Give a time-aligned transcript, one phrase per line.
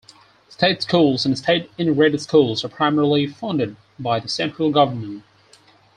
[0.49, 5.23] State schools and state integrated schools are primarily funded by the central government.